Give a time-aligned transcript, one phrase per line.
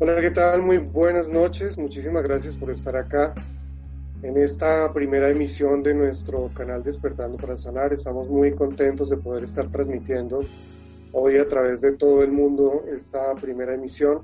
[0.00, 0.62] Hola, ¿qué tal?
[0.62, 1.76] Muy buenas noches.
[1.76, 3.34] Muchísimas gracias por estar acá
[4.22, 7.92] en esta primera emisión de nuestro canal Despertando para Sanar.
[7.92, 10.38] Estamos muy contentos de poder estar transmitiendo
[11.10, 14.22] hoy a través de todo el mundo esta primera emisión.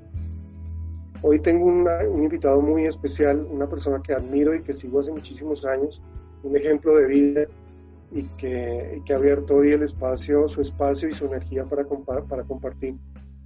[1.21, 5.65] Hoy tengo un invitado muy especial, una persona que admiro y que sigo hace muchísimos
[5.65, 6.01] años,
[6.43, 7.47] un ejemplo de vida
[8.13, 11.83] y que, que ha abierto hoy el espacio, su espacio y su energía para,
[12.23, 12.95] para compartir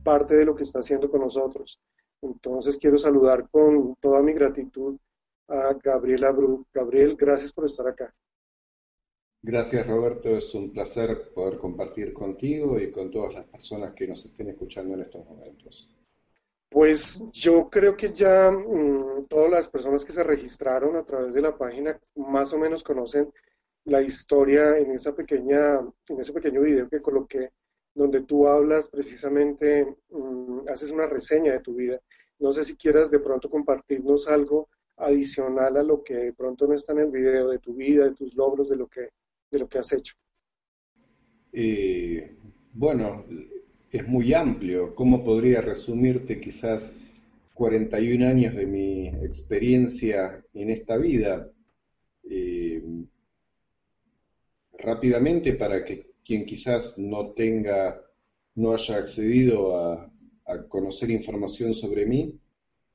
[0.03, 1.79] parte de lo que está haciendo con nosotros.
[2.21, 4.97] Entonces quiero saludar con toda mi gratitud
[5.47, 6.65] a Gabriel Abru.
[6.73, 8.13] Gabriel, gracias por estar acá.
[9.41, 14.25] Gracias Roberto, es un placer poder compartir contigo y con todas las personas que nos
[14.25, 15.89] estén escuchando en estos momentos.
[16.69, 21.41] Pues yo creo que ya mm, todas las personas que se registraron a través de
[21.41, 23.31] la página más o menos conocen
[23.85, 27.51] la historia en esa pequeña, en ese pequeño video que coloqué
[27.99, 31.99] donde tú hablas precisamente, mm, haces una reseña de tu vida.
[32.39, 36.75] No sé si quieras de pronto compartirnos algo adicional a lo que de pronto no
[36.75, 39.09] está en el video, de tu vida, de tus logros, de lo que,
[39.51, 40.15] de lo que has hecho.
[41.51, 42.37] Eh,
[42.71, 43.25] bueno,
[43.91, 44.95] es muy amplio.
[44.95, 46.95] ¿Cómo podría resumirte quizás
[47.53, 51.51] 41 años de mi experiencia en esta vida?
[52.23, 52.81] Eh,
[54.77, 58.05] rápidamente para que quien quizás no tenga,
[58.53, 60.13] no haya accedido a,
[60.67, 62.39] conocer información sobre mí,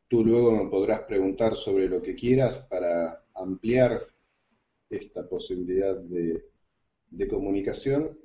[0.08, 4.06] tú luego me podrás preguntar sobre lo que quieras para ampliar
[4.88, 6.44] esta posibilidad de,
[7.28, 8.16] comunicación.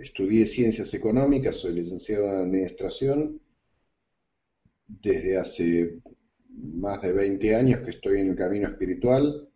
[0.00, 3.40] Estudié ciencias económicas, soy licenciado en administración.
[4.86, 5.98] Desde hace
[6.50, 9.48] más de 20 años que estoy en el camino espiritual.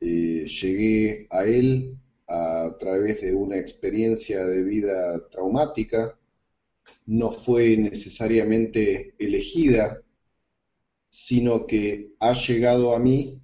[0.00, 1.99] Eh, llegué a él
[2.32, 6.16] a través de una experiencia de vida traumática,
[7.06, 10.00] no fue necesariamente elegida,
[11.08, 13.42] sino que ha llegado a mí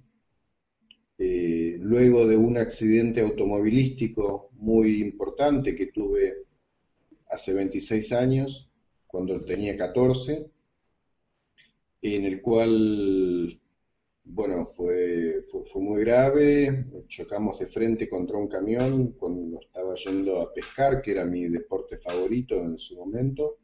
[1.17, 6.45] eh, luego de un accidente automovilístico muy importante que tuve
[7.29, 8.71] hace 26 años,
[9.05, 10.49] cuando tenía 14,
[12.03, 13.59] en el cual
[14.29, 20.53] bueno, fue, fue, muy grave, chocamos de frente contra un camión cuando estaba yendo a
[20.53, 23.57] pescar, que era mi deporte favorito en su momento,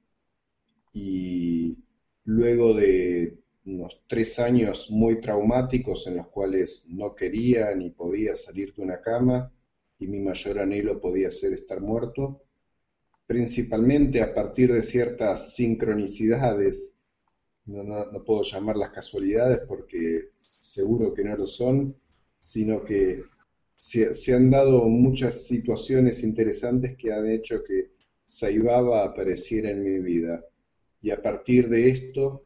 [0.93, 1.77] y
[2.25, 8.73] luego de unos tres años muy traumáticos en los cuales no quería ni podía salir
[8.73, 9.51] de una cama
[9.99, 12.41] y mi mayor anhelo podía ser estar muerto,
[13.25, 16.92] principalmente a partir de ciertas sincronicidades,
[17.65, 21.95] no, no, no puedo llamarlas casualidades porque seguro que no lo son,
[22.39, 23.23] sino que
[23.83, 27.91] se, han dado muchas situaciones interesantes que han hecho que
[28.25, 30.43] Saibaba apareciera en mi vida.
[31.01, 32.45] Y a partir de esto,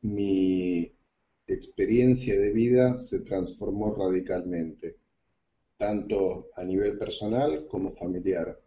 [0.00, 0.90] mi
[1.46, 4.96] experiencia de vida se transformó radicalmente,
[5.76, 8.58] tanto a nivel personal como familiar,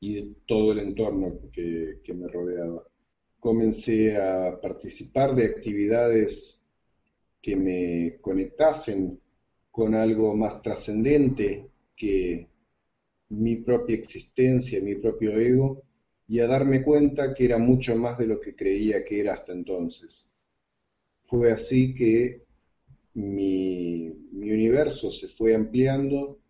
[0.00, 2.84] y todo el entorno que, que me rodeaba.
[3.46, 6.60] Comencé a participar de actividades
[7.40, 9.20] que me conectasen
[9.70, 12.48] con algo más trascendente que
[13.28, 15.84] mi propia existencia, mi propio ego,
[16.26, 19.52] y a darme cuenta que era mucho más de lo que creía que era hasta
[19.52, 20.28] entonces.
[21.26, 22.42] Fue así que
[23.14, 26.40] mi, universo se fue ampliando,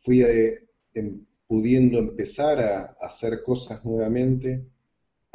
[0.00, 4.64] fui eh, em, pudiendo empezar a hacer cosas nuevamente,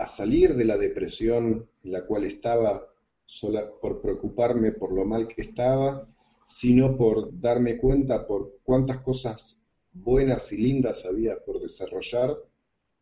[0.01, 2.87] a salir de la depresión en la cual estaba
[3.25, 6.07] sola por preocuparme por lo mal que estaba,
[6.47, 9.61] sino por darme cuenta por cuántas cosas
[9.93, 12.35] buenas y lindas había por desarrollar.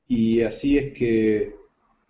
[0.08, 1.56] Y así es que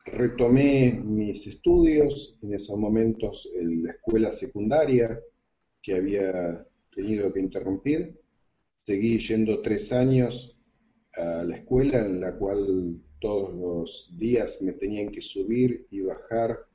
[0.06, 5.20] retomé mis estudios, en esos momentos en la escuela secundaria,
[5.84, 8.20] que había tenido que interrumpir.
[8.86, 10.58] Seguí yendo tres años
[11.16, 16.66] a la escuela en la cual todos los días me tenían que subir y bajar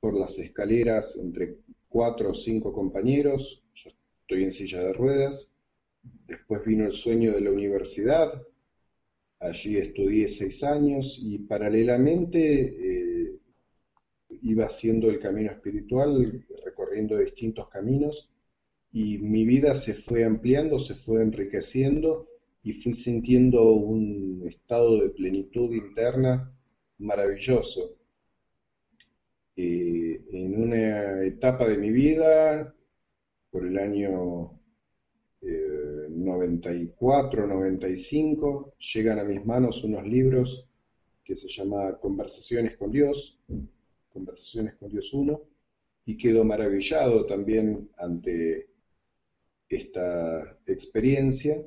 [0.00, 1.58] por las escaleras entre
[1.88, 3.90] cuatro o cinco compañeros, yo
[4.22, 5.50] estoy en silla de ruedas,
[6.26, 8.42] después vino el sueño de la universidad,
[9.42, 13.40] Allí estudié seis años y paralelamente eh,
[14.42, 18.30] iba haciendo el camino espiritual, recorriendo distintos caminos
[18.92, 22.28] y mi vida se fue ampliando, se fue enriqueciendo
[22.62, 26.54] y fui sintiendo un estado de plenitud interna
[26.98, 27.96] maravilloso.
[29.56, 32.74] Eh, en una etapa de mi vida,
[33.50, 34.62] por el año
[35.42, 40.66] 94, 95, llegan a mis manos unos libros
[41.24, 43.40] que se llama Conversaciones con Dios,
[44.12, 45.40] Conversaciones con Dios 1,
[46.06, 48.68] y quedo maravillado también ante
[49.68, 51.64] esta experiencia.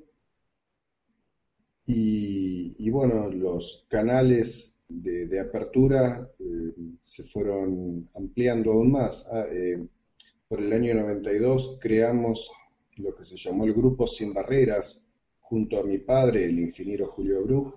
[1.88, 6.74] Y, bueno, los canales de, apertura eh,
[7.04, 9.28] se fueron ampliando aún más.
[9.32, 9.86] Ah, eh,
[10.48, 12.52] por el año 92 creamos
[12.98, 15.08] lo que se llamó el Grupo Sin Barreras,
[15.42, 17.76] junto a mi padre, el ingeniero Julio Bruj.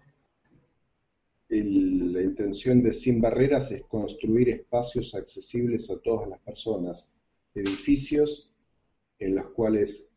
[1.49, 7.12] la intención de Sin Barreras es construir espacios accesibles a todas las personas,
[7.54, 8.50] edificios
[9.19, 10.11] en los cuales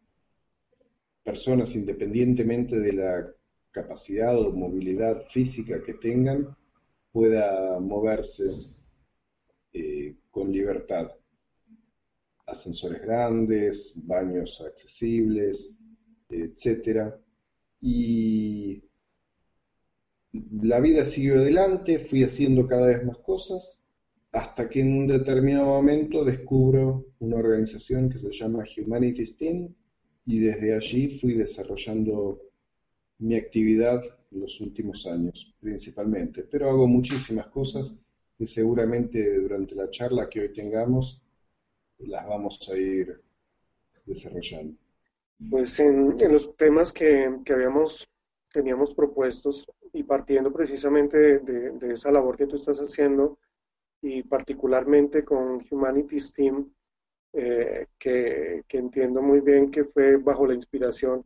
[1.24, 3.34] personas, independientemente de la
[3.72, 6.56] capacidad o movilidad física que tengan,
[7.12, 8.46] pueda moverse
[9.74, 11.12] eh, con libertad
[12.52, 15.76] ascensores grandes, baños accesibles,
[16.30, 17.20] etcétera.
[17.80, 18.84] Y
[20.62, 23.82] la vida siguió adelante, fui haciendo cada vez más cosas,
[24.32, 29.74] hasta que en un determinado momento descubro una organización que se llama Humanities Team
[30.26, 32.40] y desde allí fui desarrollando
[33.22, 36.44] mi actividad en los últimos años, principalmente.
[36.44, 37.98] Pero hago muchísimas cosas
[38.38, 41.22] que seguramente durante la charla que hoy tengamos
[42.00, 43.22] las vamos a ir
[44.06, 44.76] desarrollando.
[45.50, 48.08] Pues en, los temas que, habíamos,
[48.52, 53.38] teníamos propuestos y partiendo precisamente de, esa labor que tú estás haciendo
[54.02, 56.72] y particularmente con Humanities Team,
[57.34, 61.24] eh, que, que, entiendo muy bien que fue bajo la inspiración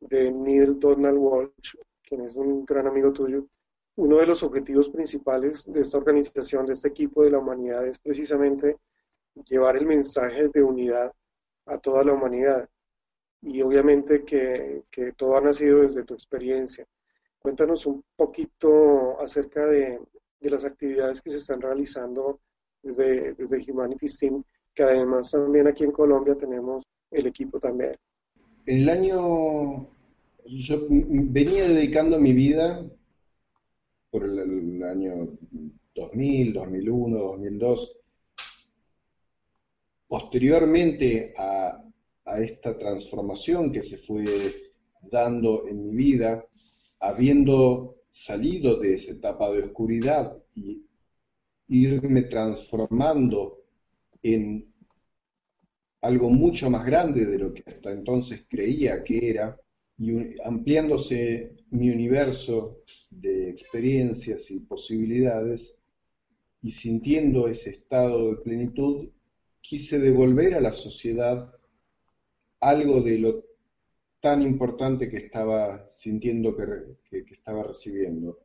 [0.00, 3.46] de Neil Donald Walsh, quien es un gran amigo tuyo.
[3.96, 7.98] Uno de los objetivos principales de esta organización, de este equipo de la humanidad, es
[7.98, 8.76] precisamente
[9.44, 11.12] llevar el mensaje de unidad
[11.66, 12.68] a toda la humanidad.
[13.42, 14.84] Y obviamente que,
[15.16, 16.86] todo ha nacido desde tu experiencia.
[17.38, 20.00] Cuéntanos un poquito acerca de,
[20.40, 22.38] las actividades que se están realizando
[22.80, 27.96] desde, desde Humanities Team, que además también aquí en Colombia tenemos el equipo también.
[28.66, 29.88] En el año,
[30.44, 32.84] yo venía dedicando mi vida
[34.10, 35.28] por el, año
[35.94, 37.96] 2000, 2001, 2002
[40.08, 41.82] Posteriormente a,
[42.38, 44.24] esta transformación que se fue
[45.00, 46.44] dando en mi vida,
[46.98, 50.82] habiendo salido de esa etapa de oscuridad y
[51.68, 53.62] irme transformando
[54.22, 54.72] en
[56.02, 59.58] algo mucho más grande de lo que hasta entonces creía que era,
[59.98, 60.12] y
[60.44, 65.80] ampliándose mi universo de experiencias y posibilidades,
[66.62, 69.08] y sintiendo ese estado de plenitud,
[69.60, 71.52] quise devolver a la sociedad
[72.60, 73.44] algo de lo
[74.20, 78.40] tan importante que estaba sintiendo que, estaba recibiendo.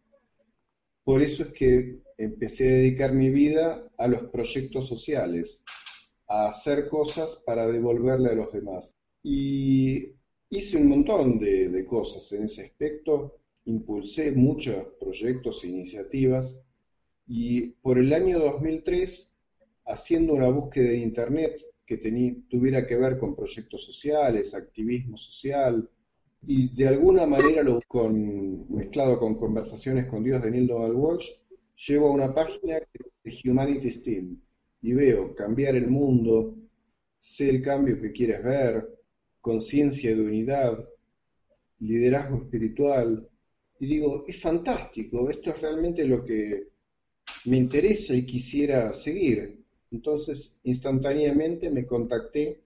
[1.04, 5.64] Por eso es que empecé a dedicar mi vida a los proyectos sociales,
[6.32, 8.96] a hacer cosas para devolverle a los demás.
[9.22, 10.14] Y
[10.50, 16.58] hice un montón de, de cosas en ese aspecto, impulsé muchos proyectos e iniciativas
[17.28, 19.30] y por el año 2003
[19.88, 21.98] haciendo una búsqueda de Internet que
[22.50, 25.90] tuviera que ver con proyectos sociales, activismo social,
[26.48, 31.28] y de alguna manera lo con, mezclado con conversaciones con Dios de Neil Donald Walsh,
[31.88, 32.80] llego a una página
[33.24, 34.40] de Humanity Team
[34.82, 36.56] y veo cambiar el mundo,
[37.20, 38.88] sé el cambio que quieres ver,
[39.40, 40.88] conciencia de unidad,
[41.80, 43.28] liderazgo espiritual,
[43.80, 46.68] y digo, es fantástico, esto es realmente lo que
[47.46, 49.60] me interesa y quisiera seguir.
[49.92, 52.62] Entonces, instantáneamente me contacté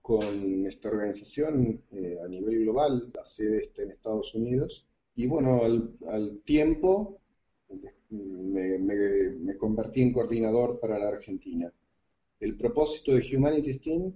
[0.00, 4.86] con esta organización eh, a nivel global, la sede está en Estados Unidos,
[5.16, 7.20] y bueno, al, tiempo
[8.10, 11.72] me, convertí en coordinador para la Argentina.
[12.40, 14.12] El propósito de Humanities Team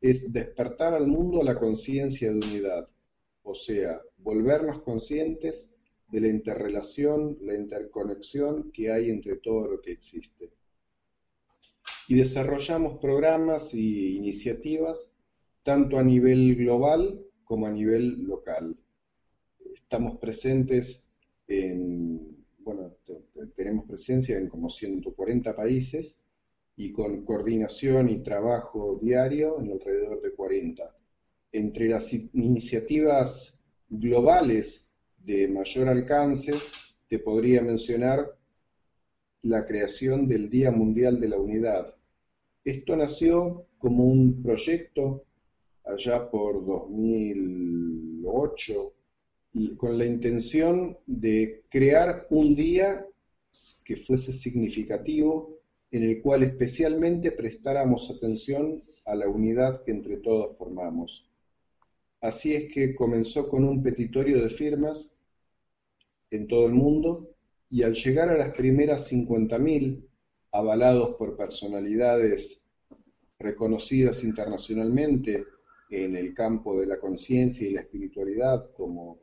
[0.00, 2.88] es despertar al mundo a la conciencia de unidad,
[3.42, 5.70] o sea, volvernos conscientes
[6.08, 10.50] de la interrelación, la interconexión que hay entre todo lo que existe
[12.08, 15.12] y desarrollamos programas e iniciativas
[15.62, 18.76] tanto a nivel global como a nivel local.
[19.74, 21.04] estamos presentes
[21.48, 22.35] en,
[23.56, 26.22] tenemos presencia en como 140 países
[26.76, 30.94] y con coordinación y trabajo diario en alrededor de 40.
[31.52, 33.58] Entre las iniciativas
[33.88, 36.52] globales de mayor alcance,
[37.08, 38.36] te podría mencionar
[39.42, 41.94] la creación del Día Mundial de la Unidad.
[42.64, 45.24] Esto nació como un proyecto
[45.84, 48.92] allá por 2008
[49.54, 53.06] y con la intención de crear un día
[53.84, 55.60] que fuese significativo
[55.90, 61.30] en el cual especialmente prestáramos atención a la unidad que entre todos formamos.
[62.20, 65.14] Así es que comenzó con un petitorio de firmas
[66.30, 67.30] en todo el mundo
[67.70, 70.04] y al llegar a las primeras 50.000,
[70.52, 72.64] avalados por personalidades
[73.38, 75.44] reconocidas internacionalmente
[75.90, 79.20] en el campo de la conciencia y la espiritualidad, como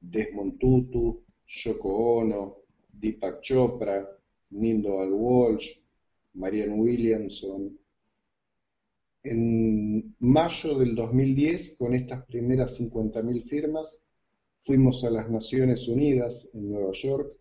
[0.00, 2.65] Desmond Tutu, Yoko Ono,
[2.98, 4.08] Deepak Chopra,
[4.50, 5.80] Nindo Al-Walsh,
[6.34, 7.78] Marianne Williamson.
[9.22, 13.98] En mayo del 2010, con estas primeras 50.000 firmas,
[14.64, 17.36] fuimos a las Naciones Unidas en Nueva York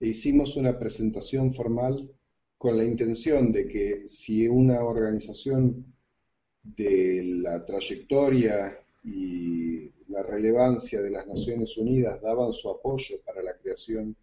[0.00, 2.10] e hicimos una presentación formal
[2.58, 5.94] con la intención de que si una organización
[6.62, 13.56] de la trayectoria y la relevancia de las Naciones Unidas daban su apoyo para la
[13.56, 14.16] creación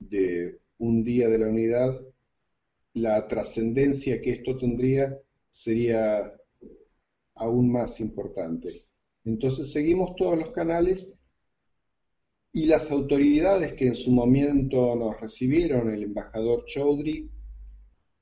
[0.00, 2.00] de un Día de la Unidad,
[2.94, 5.16] la trascendencia que esto tendría
[5.48, 6.34] sería
[7.34, 8.86] aún más importante.
[9.24, 11.14] Entonces seguimos todos los canales
[12.52, 17.30] y las autoridades que en su momento nos recibieron, el embajador Chaudhry,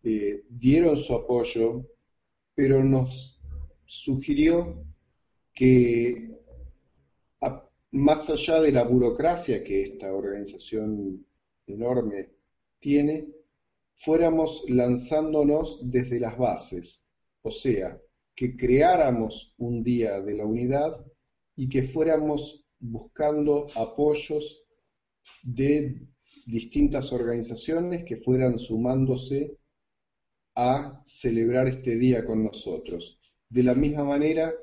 [0.03, 1.87] eh, dieron su apoyo,
[2.55, 3.41] pero nos
[3.87, 4.85] sugirió
[5.55, 6.29] que
[7.91, 11.25] más allá de la burocracia que esta organización
[11.75, 12.31] enorme
[12.79, 13.29] tiene,
[13.97, 17.05] fuéramos lanzándonos desde las bases,
[17.43, 18.01] o sea,
[18.35, 21.05] que creáramos un día de la unidad
[21.57, 24.65] y que fuéramos buscando apoyos
[25.43, 26.07] de
[26.47, 29.59] distintas organizaciones que fueran sumándose
[30.55, 33.21] a celebrar este día con nosotros.
[33.49, 34.55] De la misma manera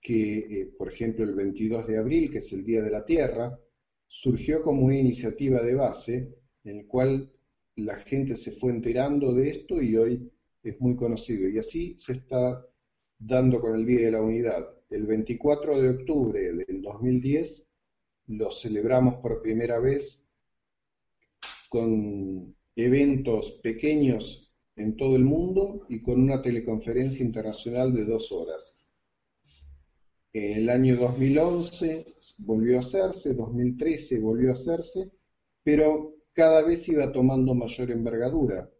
[0.00, 3.58] que, eh, por ejemplo, el 22 de abril, que es el Día de la Tierra,
[4.06, 6.34] surgió como una iniciativa de base
[6.64, 7.30] en el cual
[7.76, 11.48] la gente se fue enterando de esto y hoy es muy conocido.
[11.48, 12.66] Y así se está
[13.18, 17.66] dando con el Día de la Unidad el 24 de octubre del 2010
[18.28, 20.22] lo celebramos por primera vez
[21.68, 28.76] con eventos pequeños en todo el mundo y con una teleconferencia internacional de dos horas.
[30.32, 35.10] En el año 2011 volvió a hacerse, 2013 volvió a hacerse,
[35.62, 38.70] pero cada vez iba tomando mayor envergadura.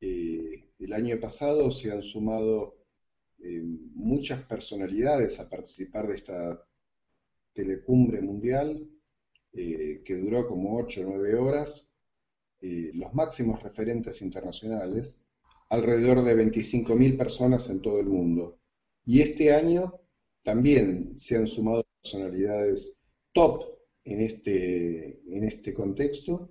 [0.00, 2.78] Eh, el año pasado se han sumado
[3.38, 6.66] eh, muchas personalidades a participar de esta
[7.52, 8.88] telecumbre mundial
[9.52, 11.86] eh, que duró como 8 o 9 horas,
[12.62, 15.20] los máximos referentes internacionales,
[15.68, 18.58] alrededor de 25.000 personas en todo el mundo.
[19.04, 20.00] Y este año
[20.42, 22.96] también se han sumado personalidades
[23.34, 23.73] top
[24.04, 26.50] en este, en este contexto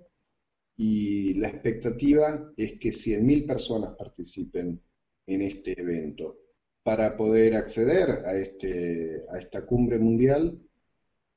[0.76, 4.80] y la expectativa es que 100.000 personas participen
[5.26, 6.38] en este evento.
[6.82, 10.60] Para poder acceder a, este, a esta cumbre mundial,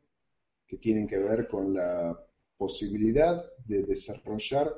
[0.68, 2.18] que tienen que ver con la
[2.58, 4.72] posibilidad de desarrollar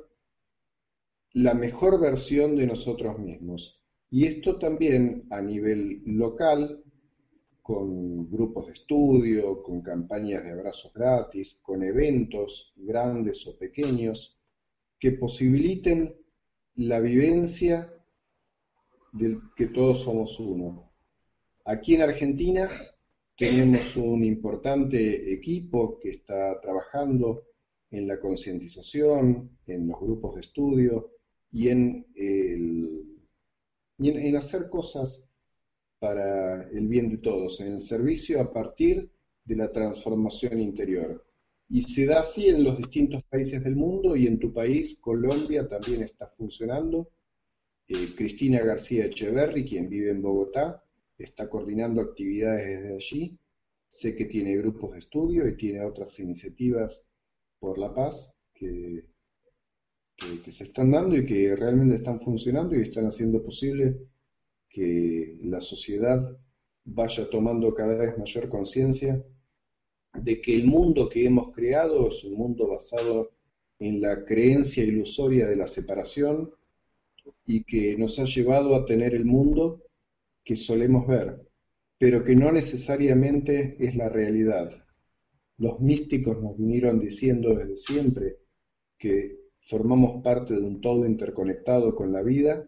[1.34, 3.80] la mejor versión de nosotros mismos.
[4.10, 6.82] Y esto también a nivel local
[7.64, 14.38] con grupos de estudio, con campañas de abrazos gratis, con eventos grandes o pequeños
[15.00, 16.14] que posibiliten
[16.74, 17.93] la vivencia
[19.14, 20.92] del que todos somos uno.
[21.64, 22.68] Aquí en Argentina
[23.36, 27.44] tenemos un importante equipo que está trabajando
[27.90, 31.12] en la concientización, en los grupos de estudio
[31.52, 32.04] y en,
[34.36, 35.24] hacer cosas
[36.00, 39.10] para el bien de todos, en el servicio a partir
[39.44, 41.24] de la transformación interior.
[41.68, 45.68] Y se da así en los distintos países del mundo y en tu país, Colombia,
[45.68, 47.10] también está funcionando.
[47.86, 50.82] Eh, Cristina García Echeverry, quien vive en Bogotá,
[51.18, 53.38] está coordinando actividades desde allí.
[53.88, 57.06] sé que tiene grupos de estudio y tiene otras iniciativas
[57.60, 59.04] por la paz que,
[60.16, 63.96] que, se están dando y que realmente están funcionando y están haciendo posible
[64.68, 66.36] que la sociedad
[66.84, 69.22] vaya tomando cada vez mayor conciencia
[70.14, 73.30] de que el mundo que hemos creado es un mundo basado
[73.78, 76.50] en la creencia ilusoria de la separación
[77.46, 79.82] y que nos ha llevado a tener el mundo
[80.44, 81.40] que solemos ver,
[81.98, 84.84] pero que no necesariamente es la realidad.
[85.58, 88.36] Los místicos nos vinieron diciendo desde siempre
[88.98, 92.66] que formamos parte de un todo interconectado con la vida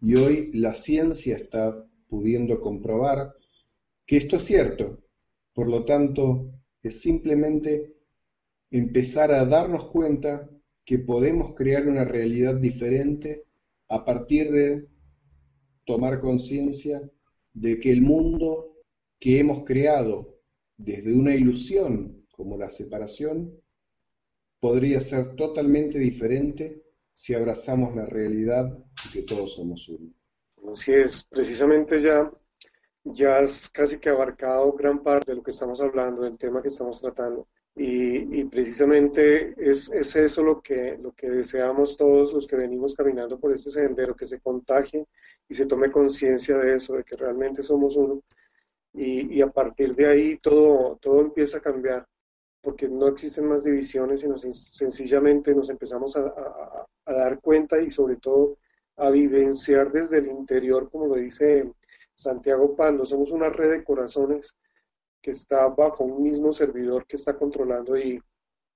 [0.00, 3.34] y hoy la ciencia está pudiendo comprobar
[4.06, 5.02] que esto es cierto.
[5.54, 6.50] Por lo tanto,
[6.82, 7.94] es simplemente
[8.70, 10.48] empezar a darnos cuenta
[10.84, 13.44] que podemos crear una realidad diferente
[13.92, 14.88] a partir de
[15.84, 17.02] tomar conciencia
[17.52, 18.78] de que el mundo
[19.20, 20.38] que hemos creado
[20.78, 23.54] desde una ilusión como la separación
[24.58, 26.82] podría ser totalmente diferente
[27.12, 30.10] si abrazamos la realidad y que todos somos uno.
[30.70, 32.32] Así es, precisamente ya,
[33.04, 36.68] ya has casi que abarcado gran parte de lo que estamos hablando, del tema que
[36.68, 37.46] estamos tratando.
[37.74, 43.38] Y, precisamente es, es, eso lo que, lo que deseamos todos los que venimos caminando
[43.40, 45.06] por este sendero, que se contagie
[45.48, 48.22] y se tome conciencia de eso, de que realmente somos uno.
[48.92, 52.06] Y, y, a partir de ahí todo, todo empieza a cambiar,
[52.60, 57.90] porque no existen más divisiones, sino sencillamente nos empezamos a, a, a dar cuenta y
[57.90, 58.58] sobre todo
[58.96, 61.72] a vivenciar desde el interior, como lo dice
[62.14, 64.54] Santiago Pando, somos una red de corazones
[65.22, 68.20] que está bajo un mismo servidor que está controlando y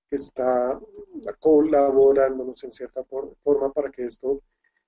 [0.08, 0.80] que está
[1.40, 4.40] colaborándonos en cierta forma para que esto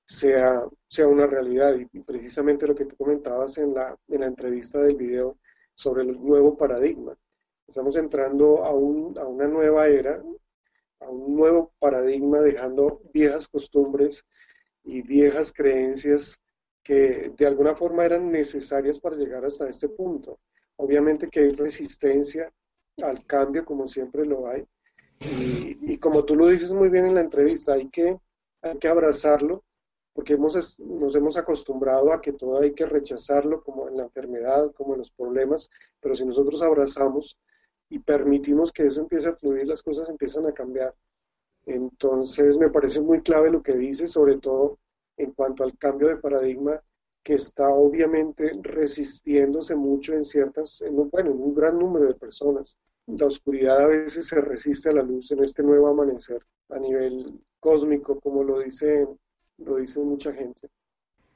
[0.05, 1.75] sea, sea una realidad.
[1.93, 5.37] Y precisamente lo que tú comentabas en la, en la entrevista del video
[5.75, 7.17] sobre el nuevo paradigma.
[7.67, 10.23] Estamos entrando a, un, a una nueva era,
[11.01, 14.25] a un nuevo paradigma, dejando viejas costumbres
[14.85, 16.41] y viejas creencias
[16.83, 20.39] que de alguna forma eran necesarias para llegar hasta este punto.
[20.79, 22.53] Obviamente que hay resistencia
[23.03, 24.65] al cambio, como siempre lo hay.
[25.21, 28.17] Y, como tú lo dices muy bien en la entrevista, hay que,
[28.63, 29.65] hay que abrazarlo,
[30.13, 34.73] porque hemos, nos hemos acostumbrado a que todo hay que rechazarlo, como en la enfermedad,
[34.73, 35.69] como en los problemas,
[36.01, 37.37] pero si nosotros abrazamos
[37.89, 40.95] y permitimos que eso empiece a fluir, las cosas empiezan a cambiar.
[41.67, 44.79] Entonces me parece muy clave lo que dices, sobre todo
[45.17, 46.81] en cuanto al cambio de paradigma
[47.29, 52.15] que está obviamente resistiéndose mucho en ciertas, en un, bueno, en un gran número de
[52.15, 52.79] personas.
[53.07, 57.39] La oscuridad a veces se resiste a la luz en este nuevo amanecer a nivel
[57.61, 59.07] cósmico, como lo dice,
[59.59, 60.69] lo dice mucha gente.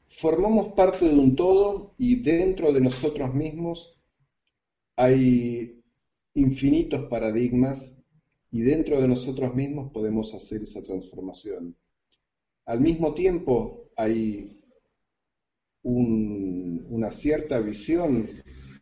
[0.08, 4.00] Formamos parte de un todo y dentro de nosotros mismos
[4.96, 5.84] hay
[6.32, 8.02] infinitos paradigmas
[8.50, 11.76] y dentro de nosotros mismos podemos hacer esa transformación.
[12.64, 14.61] Al mismo tiempo hay
[15.82, 18.28] una cierta visión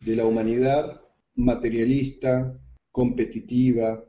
[0.00, 1.00] de la humanidad
[1.34, 2.58] materialista,
[2.90, 4.04] competitiva,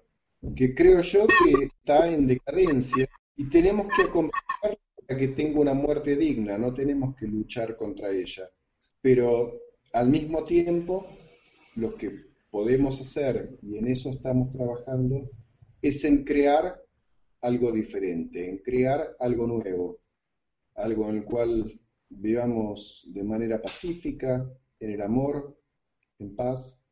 [0.56, 4.78] que creo yo que está en decadencia y tenemos que acompañar
[5.08, 8.50] para que tenga una muerte digna, no tenemos que luchar contra ella.
[9.02, 9.54] Pero
[9.94, 11.08] al mismo tiempo,
[11.76, 12.12] lo que
[12.50, 15.30] podemos hacer, y en eso estamos trabajando,
[15.82, 16.82] es en crear
[17.42, 20.00] algo diferente, en crear algo nuevo,
[20.76, 21.81] algo en el cual
[22.12, 24.48] vivamos de manera pacífica,
[24.80, 25.58] en el amor,
[26.20, 26.84] en paz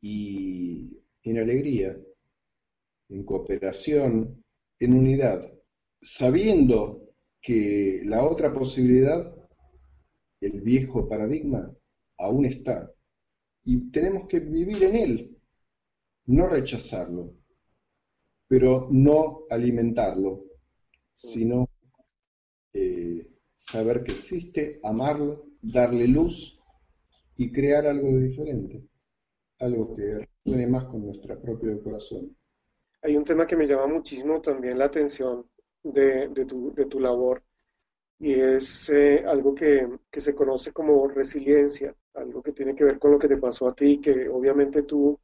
[0.00, 1.98] y en alegría,
[3.08, 4.44] en cooperación,
[4.78, 5.52] en unidad,
[6.02, 7.08] sabiendo
[7.40, 9.34] que la otra posibilidad,
[10.40, 11.72] el viejo paradigma,
[12.18, 12.90] aún está.
[13.64, 15.38] Y tenemos que vivir en él,
[16.26, 17.34] no rechazarlo,
[18.46, 20.44] pero no alimentarlo,
[21.14, 21.68] sino
[23.64, 26.60] saber que existe, amarlo, darle luz
[27.36, 28.84] y crear algo diferente,
[29.60, 32.36] algo que resuene más con nuestro propio corazón.
[33.02, 35.46] Hay un tema que me llama muchísimo también la atención
[35.82, 37.42] de, tu, de tu, labor
[38.18, 42.98] y es eh, algo que, que, se conoce como resiliencia, algo que tiene que ver
[42.98, 45.18] con lo que te pasó a ti, que obviamente tú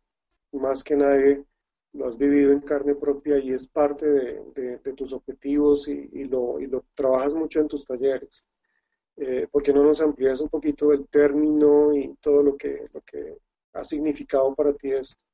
[0.53, 1.44] más que nadie
[1.92, 6.66] lo has vivido en carne propia y es parte de, tus objetivos y, lo, y,
[6.66, 8.44] lo, trabajas mucho en tus talleres.
[9.16, 13.00] Eh, ¿Por qué no nos amplías un poquito el término y todo lo que, lo
[13.03, 13.38] que
[13.74, 15.24] ha significado para ti esto?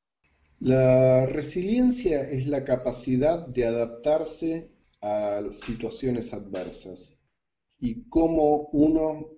[0.59, 7.19] La resiliencia es la capacidad de adaptarse a situaciones adversas
[7.79, 9.29] y cómo uno,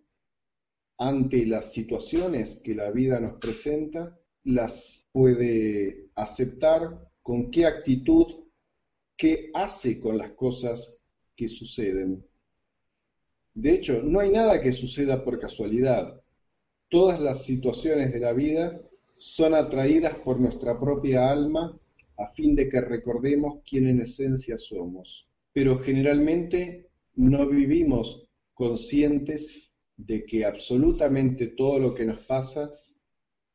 [0.98, 8.26] ante las situaciones que la vida nos presenta, las puede aceptar, con qué actitud,
[9.16, 11.00] qué hace con las cosas
[11.36, 12.26] que suceden.
[13.54, 16.20] De hecho, no hay nada que suceda por casualidad.
[16.90, 18.82] Todas las situaciones de la vida
[19.18, 21.80] son atraídas por nuestra propia alma
[22.18, 25.30] a fin de que recordemos quién en esencia somos.
[25.54, 32.74] Pero generalmente no vivimos conscientes de que absolutamente todo lo que nos pasa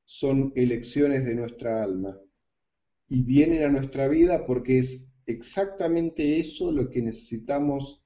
[0.04, 2.16] son elecciones de nuestra alma
[3.08, 8.04] y vienen a nuestra vida porque es exactamente eso lo que necesitamos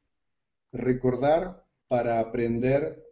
[0.73, 3.03] recordar para aprender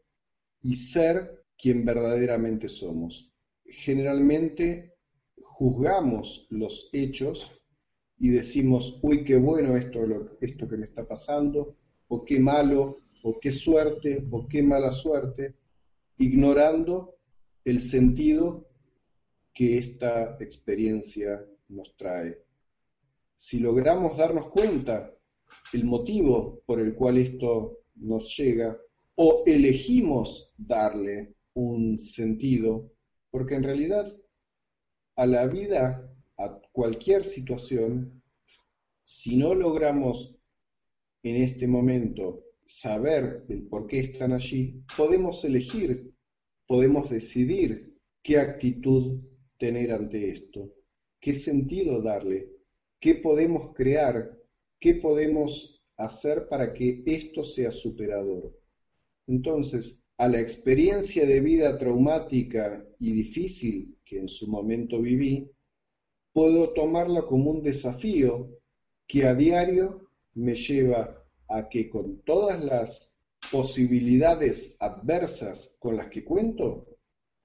[0.63, 3.33] y ser quien verdaderamente somos.
[3.65, 4.95] Generalmente
[5.41, 7.53] juzgamos los hechos
[8.19, 10.01] y decimos, uy, qué bueno esto,
[10.41, 11.77] esto que me está pasando,
[12.09, 15.55] o qué malo, o qué suerte, o qué mala suerte,
[16.19, 17.19] ignorando
[17.65, 18.69] el sentido
[19.53, 22.39] que esta experiencia nos trae.
[23.37, 25.13] Si logramos darnos cuenta
[25.73, 28.79] el motivo por el cual esto nos llega,
[29.15, 32.93] o elegimos darle un sentido,
[33.31, 34.15] porque en realidad
[35.17, 38.23] a la vida, a cualquier situación,
[39.03, 40.37] si no logramos
[41.23, 46.13] en este momento saber el por qué están allí, podemos elegir,
[46.67, 49.21] podemos decidir qué actitud
[49.59, 50.76] tener ante esto,
[51.27, 52.49] qué sentido darle,
[53.01, 54.39] qué podemos crear,
[54.79, 58.57] qué podemos hacer para que esto sea superador.
[59.27, 65.51] Entonces, a la experiencia de vida traumática y difícil que en su momento viví,
[66.33, 68.49] puedo tomarla como un desafío
[69.09, 73.19] que a diario me lleva a que con todas las
[73.51, 76.87] posibilidades adversas con las que cuento,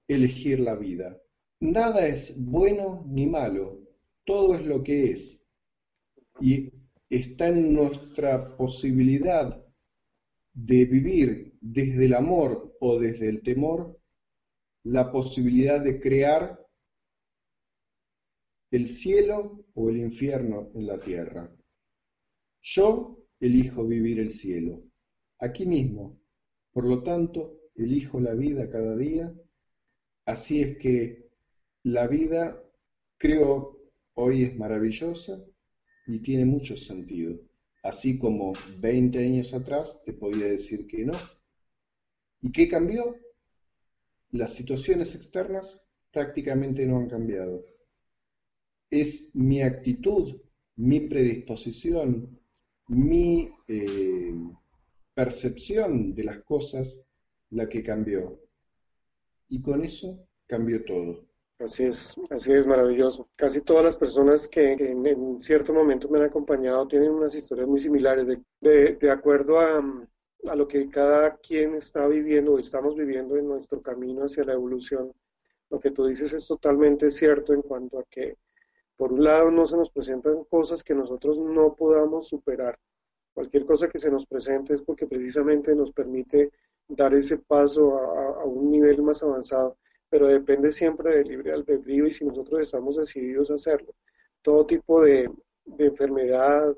[0.08, 1.20] elegir la vida.
[1.62, 3.80] Nada es bueno ni malo,
[4.26, 5.46] todo es lo que es.
[6.40, 6.74] Y
[7.08, 9.64] está en nuestra posibilidad
[10.54, 14.02] de vivir desde el amor o desde el temor
[14.84, 16.66] la posibilidad de crear
[18.72, 21.56] el cielo o el infierno en la tierra.
[22.64, 24.82] Yo elijo vivir el cielo,
[25.38, 26.20] aquí mismo.
[26.72, 29.32] Por lo tanto, elijo la vida cada día.
[30.26, 31.21] Así es que
[31.84, 32.62] la vida,
[33.18, 33.80] creo,
[34.14, 35.44] hoy es maravillosa
[36.08, 37.40] y tiene mucho sentido.
[37.84, 41.14] Así como 20 años atrás te podía decir que no.
[42.42, 43.16] ¿Y qué cambió?
[44.32, 47.66] Las situaciones externas prácticamente no han cambiado.
[48.90, 50.40] Es mi actitud,
[50.76, 52.40] mi predisposición,
[52.88, 54.36] mi eh,
[55.14, 57.02] percepción de las cosas
[57.50, 58.40] la que cambió.
[59.50, 61.31] Y con eso cambió todo.
[61.64, 63.30] Así es, así es maravilloso.
[63.36, 67.80] Casi todas las personas que, en, cierto momento me han acompañado tienen unas historias muy
[67.80, 68.26] similares
[68.60, 69.80] de, acuerdo a,
[70.48, 74.54] a lo que cada quien está viviendo o estamos viviendo en nuestro camino hacia la
[74.54, 75.14] evolución.
[75.70, 78.38] Lo que tú dices es totalmente cierto en cuanto a que,
[78.98, 82.78] por un lado, no se nos presentan cosas que nosotros no podamos superar.
[83.34, 86.52] Cualquier cosa que se nos presente es porque precisamente nos permite
[86.88, 89.78] dar ese paso a, un nivel más avanzado,
[90.12, 93.96] pero depende siempre del libre albedrío y si nosotros estamos decididos a hacerlo.
[94.42, 95.32] Todo tipo de,
[95.78, 96.76] enfermedad,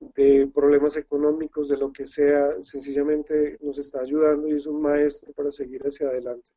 [0.00, 5.32] de problemas económicos, de lo que sea, sencillamente nos está ayudando y es un maestro
[5.34, 6.50] para seguir hacia adelante.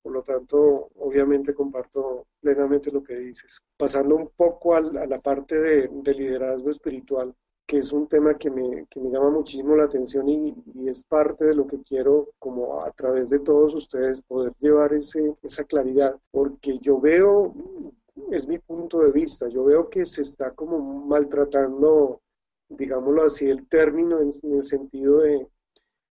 [0.00, 3.60] Por lo tanto, obviamente comparto plenamente lo que dices.
[3.76, 7.34] Pasando un poco a, la parte de, liderazgo espiritual,
[7.66, 10.54] que es un tema que me, que me llama muchísimo la atención y,
[10.88, 15.34] es parte de lo que quiero, como a través de todos ustedes, poder llevar ese,
[15.42, 17.54] esa claridad, porque yo veo,
[18.30, 22.20] es mi punto de vista, yo veo que se está como maltratando
[22.68, 25.46] digámoslo así, el término en, el sentido de,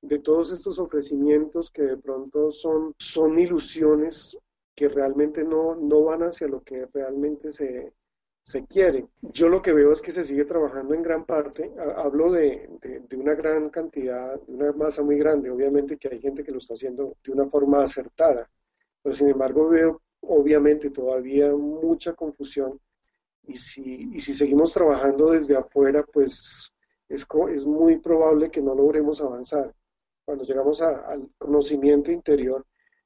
[0.03, 4.37] de, todos estos ofrecimientos que de pronto son, son ilusiones
[4.75, 7.93] que realmente no, no van hacia lo que realmente se,
[8.43, 9.07] se quiere.
[9.21, 13.01] Yo lo que veo es que se sigue trabajando en gran parte, hablo de, de,
[13.01, 16.59] de, una gran cantidad, de una masa muy grande, obviamente que hay gente que lo
[16.59, 18.51] está haciendo de una forma acertada,
[19.03, 22.79] pero sin embargo veo obviamente todavía mucha confusión
[23.47, 26.73] y si, y si seguimos trabajando desde afuera, pues
[27.09, 29.75] es, es muy probable que no logremos avanzar.
[30.25, 32.65] Cuando llegamos al conocimiento interior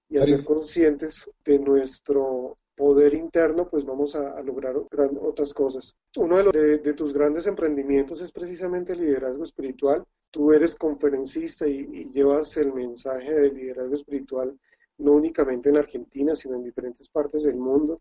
[0.09, 4.75] y a ser conscientes de nuestro poder interno, pues vamos a, lograr
[5.21, 5.95] otras cosas.
[6.17, 10.05] Uno de, de, tus grandes emprendimientos es precisamente el liderazgo espiritual.
[10.31, 14.59] Tú eres conferencista y, y llevas el mensaje del liderazgo espiritual
[14.99, 18.01] no únicamente en Argentina, sino en diferentes partes del mundo.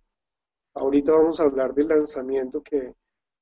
[0.75, 2.93] Ahorita vamos a hablar del lanzamiento que,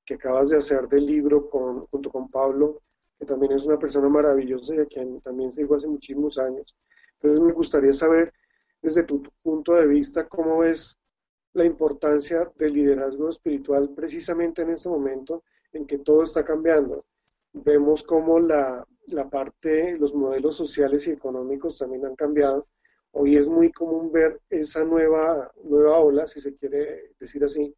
[0.06, 2.82] que acabas de hacer del libro con, junto con Pablo,
[3.20, 6.76] que también es una persona maravillosa y a quien también sigo hace muchísimos años.
[7.16, 8.34] Entonces me gustaría saber
[8.82, 10.98] desde tu, punto de vista cómo ves
[11.54, 17.06] la importancia del liderazgo espiritual precisamente en este momento en que todo está cambiando.
[17.54, 22.68] Vemos cómo la, la parte, los modelos sociales y económicos también han cambiado.
[23.12, 27.74] Hoy es muy común ver esa nueva, nueva ola, si se quiere decir así,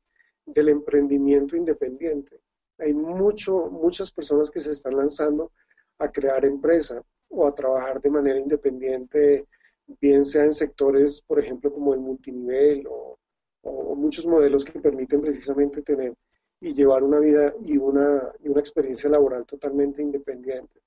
[0.46, 2.40] del emprendimiento independiente.
[2.78, 5.52] Hay mucho, muchas personas que se están lanzando
[5.98, 9.48] a crear empresa o a trabajar de manera independiente,
[10.00, 13.13] bien sea en sectores, por ejemplo, como el multinivel o,
[13.64, 16.14] o muchos modelos que permiten precisamente tener
[16.62, 20.82] y llevar una vida y una, y una experiencia laboral totalmente independiente.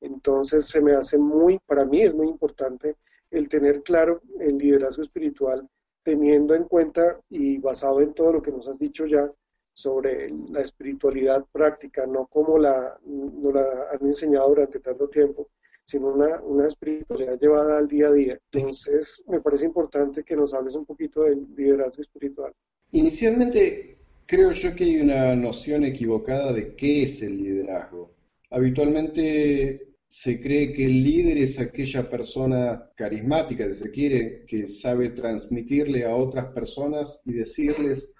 [0.00, 2.96] Entonces se me hace muy, para mí es muy importante
[3.30, 5.66] el tener claro el liderazgo espiritual
[6.02, 9.30] teniendo en cuenta y basado en todo lo que nos has dicho ya
[9.72, 15.48] sobre la espiritualidad práctica, no como la, no la han enseñado durante tanto tiempo,
[15.84, 18.38] sino una, una espiritualidad llevada al día a día.
[18.52, 22.52] Entonces, me parece importante que nos hables un poquito del liderazgo espiritual.
[22.92, 28.14] Inicialmente, creo yo que hay una noción equivocada de qué es el liderazgo.
[28.50, 35.08] Habitualmente se cree que el líder es aquella persona carismática, si se quiere, que sabe
[35.08, 38.12] transmitirle a otras personas y decirles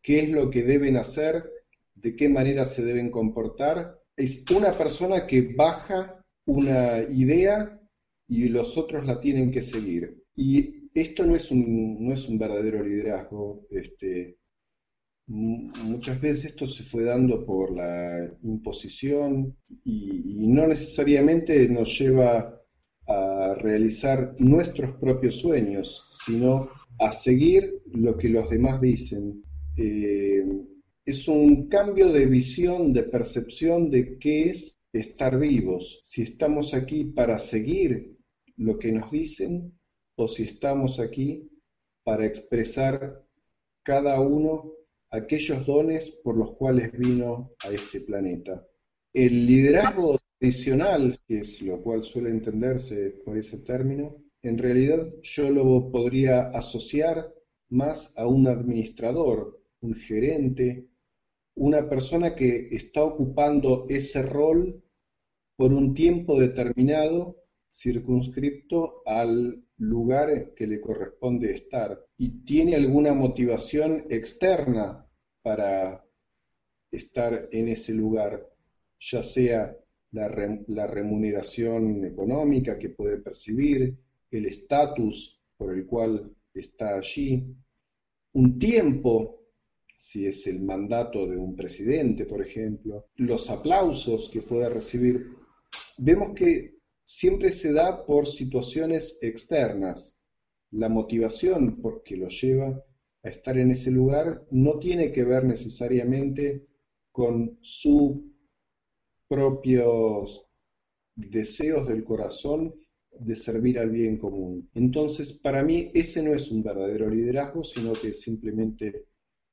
[0.00, 1.44] qué es lo que deben hacer,
[1.96, 4.00] de qué manera se deben comportar.
[4.16, 7.80] Es una persona que baja una idea
[8.28, 10.22] y los otros la tienen que seguir.
[10.36, 13.66] Y esto no es un, no es un verdadero liderazgo.
[13.70, 14.38] Este,
[15.26, 22.60] muchas veces esto se fue dando por la imposición y, no necesariamente nos lleva
[23.06, 26.68] a realizar nuestros propios sueños, sino
[27.00, 29.42] a seguir lo que los demás dicen.
[29.76, 30.44] Eh,
[31.04, 36.00] es un cambio de visión, de percepción de qué es estar vivos.
[36.02, 38.16] Si estamos aquí para seguir
[38.56, 39.78] lo que nos dicen
[40.16, 41.50] o si estamos aquí
[42.04, 43.24] para expresar
[43.82, 44.72] cada uno
[45.10, 48.66] aquellos dones por los cuales vino a este planeta.
[49.12, 55.50] El liderazgo tradicional, que es lo cual suele entenderse por ese término, en realidad yo
[55.50, 57.32] lo podría asociar
[57.70, 60.88] más a un administrador, un gerente,
[61.54, 64.82] una persona que está ocupando ese rol
[65.56, 67.36] por un tiempo determinado,
[67.70, 75.06] circunscripto al lugar que le corresponde estar y tiene alguna motivación externa
[75.42, 76.04] para
[76.90, 78.48] estar en ese lugar,
[79.00, 79.76] ya sea
[80.12, 80.28] la,
[80.86, 83.96] remuneración económica que puede percibir,
[84.30, 87.44] el estatus por el cual está allí,
[88.32, 89.40] un tiempo,
[89.96, 95.43] si es el mandato de un presidente, por ejemplo, los aplausos que pueda recibir.
[95.98, 100.18] Vemos que siempre se da por situaciones externas.
[100.70, 102.84] La motivación porque lo lleva
[103.22, 106.66] a estar en ese lugar no tiene que ver necesariamente
[107.12, 108.18] con sus
[109.28, 110.46] propios
[111.14, 112.74] deseos del corazón
[113.10, 114.68] de servir al bien común.
[114.74, 119.06] Entonces, para mí ese no es un verdadero liderazgo, sino que es simplemente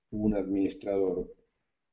[0.09, 1.31] un administrador.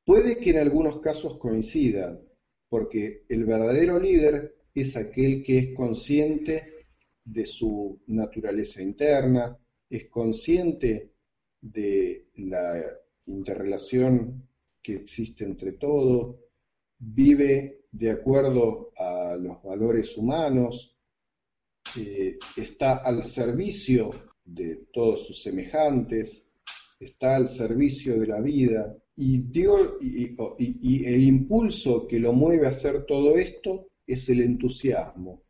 [0.04, 2.18] Puede que en algunos casos coincida,
[2.68, 6.86] porque el verdadero líder es aquel que es consciente
[7.24, 9.56] de su naturaleza interna,
[9.88, 11.12] es consciente
[11.60, 12.82] de la
[13.26, 14.48] interrelación
[14.82, 16.38] que existe entre todo,
[16.98, 20.96] vive de acuerdo a los valores humanos,
[21.96, 24.10] eh, está al servicio
[24.44, 26.50] de todos sus semejantes,
[27.00, 32.70] está al servicio de la vida, y, digo, y, el impulso que lo mueve a
[32.70, 35.42] hacer todo esto es el entusiasmo.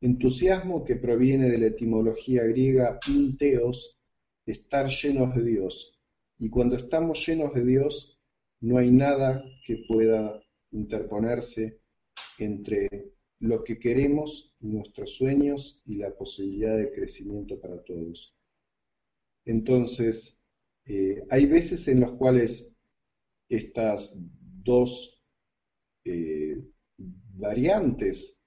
[0.00, 3.00] Entusiasmo que proviene de la etimología griega
[3.36, 3.98] teos,
[4.46, 5.98] estar llenos de Dios.
[6.38, 8.16] Y cuando estamos llenos de Dios,
[8.60, 11.80] no hay nada que pueda interponerse
[12.38, 18.36] entre lo que queremos, nuestros sueños y la posibilidad de crecimiento para todos.
[19.44, 20.38] Entonces,
[20.86, 22.69] eh, hay veces en las cuales
[23.50, 25.22] estas dos
[26.04, 26.56] eh,
[26.96, 28.40] variantes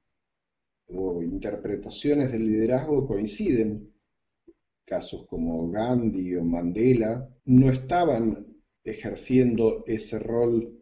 [0.88, 3.94] o interpretaciones del liderazgo coinciden
[4.86, 8.46] casos como Gandhi o Mandela, no estaban
[8.84, 10.80] ejerciendo ese rol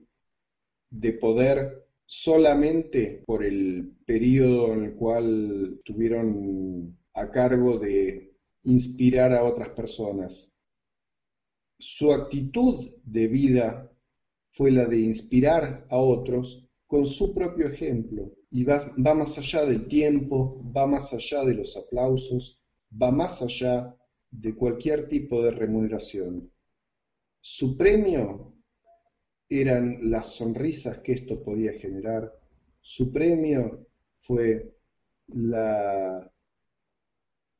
[0.89, 9.43] de poder solamente por el periodo en el cual tuvieron a cargo de inspirar a
[9.43, 10.51] otras personas.
[11.79, 13.90] Su actitud de vida
[14.51, 19.65] fue la de inspirar a otros con su propio ejemplo y va, va, más allá
[19.65, 22.61] del tiempo, va más allá de los aplausos,
[23.01, 23.95] va más allá
[24.29, 26.51] de cualquier tipo de remuneración.
[27.39, 28.53] Su premio
[29.49, 32.33] eran las sonrisas que esto podía generar,
[32.81, 33.87] su premio
[34.19, 34.75] fue
[35.27, 36.31] la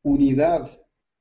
[0.04, 0.69] unidad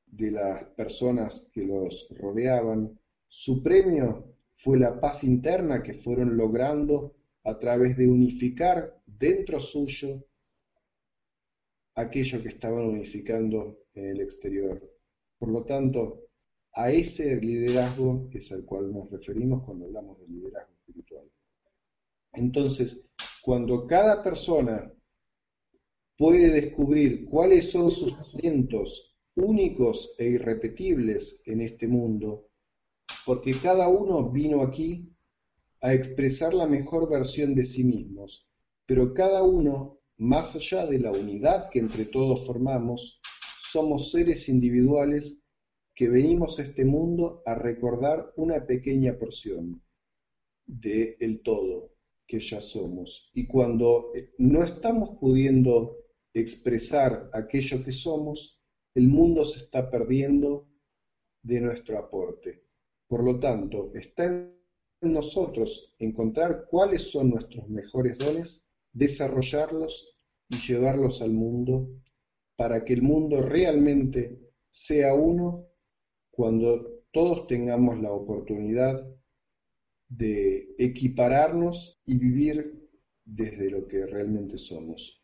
[0.07, 4.30] de las personas que los rodeaban, su premio
[4.63, 10.23] fue la paz interna que fueron logrando a través de unificar dentro suyo
[11.95, 14.79] aquello que estaban unificando en el exterior.
[15.39, 16.27] Por lo tanto,
[16.75, 21.25] a ese liderazgo es al cual nos referimos cuando hablamos de liderazgo espiritual.
[22.35, 23.09] Entonces,
[23.43, 24.93] cuando cada persona
[26.19, 32.50] puede descubrir cuáles son sus talentos únicos e irrepetibles en este mundo,
[33.27, 35.11] porque cada uno vino aquí
[35.83, 38.49] a expresar la mejor versión de sí mismos,
[38.87, 43.21] pero cada uno, más allá de la unidad que entre todos formamos,
[43.71, 45.43] somos seres individuales
[45.95, 49.83] que venimos a este mundo a recordar una pequeña porción
[50.67, 51.93] del el todo
[52.27, 53.31] que ya somos.
[53.35, 55.99] Y cuando eh, no estamos pudiendo
[56.33, 58.61] expresar aquello que somos,
[58.95, 60.69] el mundo se está perdiendo
[61.43, 62.65] de nuestro aporte.
[63.11, 64.55] Por lo tanto, está en
[65.03, 70.15] nosotros encontrar cuáles son nuestros mejores dones, desarrollarlos
[70.49, 71.91] y llevarlos al mundo
[72.55, 75.67] para que el mundo realmente sea uno
[76.31, 79.05] cuando todos tengamos la oportunidad
[80.09, 82.89] de equipararnos y vivir
[83.25, 85.21] desde lo que realmente somos.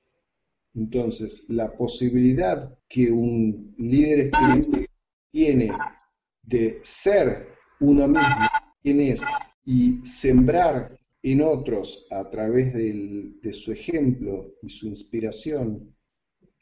[0.74, 4.88] Entonces, la posibilidad que un líder espiritual
[5.30, 5.70] tiene
[6.42, 8.48] de ser uno mismo,
[8.82, 9.22] quien es,
[9.64, 15.94] y sembrar en otros a través de su ejemplo y su inspiración,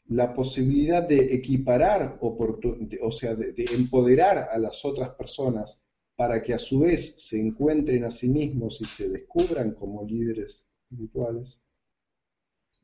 [0.07, 5.81] la posibilidad de equiparar, o sea, de, de empoderar a las otras personas
[6.15, 10.67] para que a su vez se encuentren a sí mismos y se descubran como líderes
[10.89, 11.61] espirituales,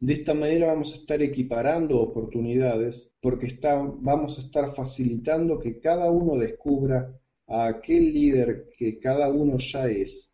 [0.02, 5.80] de esta manera vamos a estar equiparando oportunidades porque está, vamos a estar facilitando que
[5.80, 10.34] cada uno descubra a aquel líder que cada uno ya es.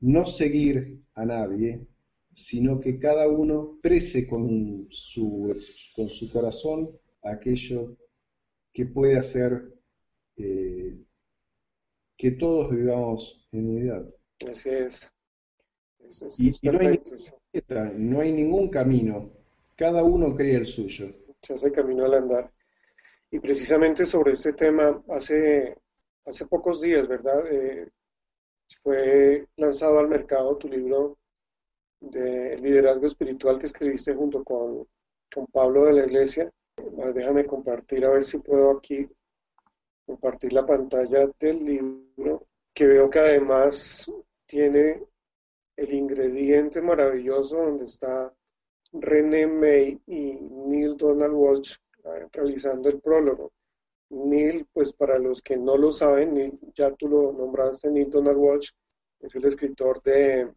[0.00, 1.86] No seguir a nadie,
[2.32, 5.56] sino que cada uno prese con su,
[5.96, 6.90] con su corazón
[7.22, 7.96] aquello
[8.72, 9.74] que puede hacer
[10.36, 10.96] eh,
[12.16, 14.06] que todos vivamos en unidad.
[14.46, 15.12] Así es.
[16.38, 19.32] y, no, hay, ningún camino,
[19.76, 21.12] cada uno cree el suyo.
[21.42, 22.52] Se hace camino al andar.
[23.30, 25.76] Y precisamente sobre este tema, hace,
[26.28, 27.46] hace pocos días, ¿verdad?
[27.50, 27.88] Eh,
[28.82, 31.18] fue lanzado al mercado tu libro
[32.00, 34.86] de liderazgo espiritual que escribiste junto con,
[35.32, 36.52] con Pablo de la Iglesia.
[37.14, 39.08] Déjame compartir a ver si puedo aquí
[40.06, 44.10] compartir la pantalla del libro, que veo que además
[44.46, 45.02] tiene
[45.76, 48.32] el ingrediente maravilloso donde está
[48.92, 53.52] René May y Neil Donald Walsh eh, realizando el prólogo.
[54.10, 58.70] Neil, pues para los que no lo saben, ya tú lo nombraste, Neil Donald Walsh
[59.20, 60.52] es el escritor de,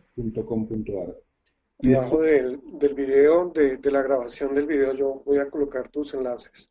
[1.79, 6.71] Debajo del, del video, de, la grabación del video, yo voy a colocar tus enlaces.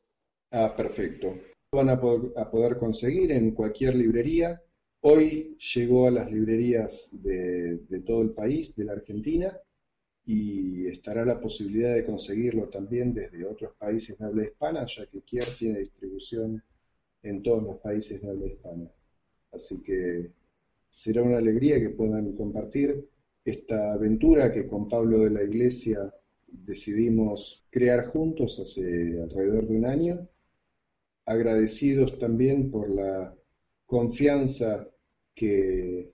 [0.51, 1.35] Ah, perfecto.
[1.73, 4.61] Van a poder, conseguir en cualquier librería.
[5.01, 9.57] Hoy llegó a las librerías de, todo el país, de la Argentina.
[10.25, 15.21] y estará la posibilidad de conseguirlo también desde otros países de habla hispana, ya que
[15.21, 16.63] Kier tiene distribución
[17.23, 18.91] en todos los países de habla hispana.
[19.51, 20.31] Así que
[20.89, 23.09] será una alegría que puedan compartir
[23.43, 26.13] esta aventura que con Pablo de la Iglesia
[26.47, 30.29] decidimos crear juntos hace alrededor de un año,
[31.25, 33.33] agradecidos también por la
[33.85, 34.87] confianza
[35.35, 36.11] que